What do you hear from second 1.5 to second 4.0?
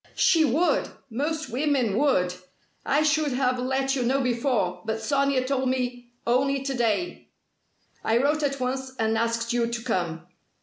women would. I should have let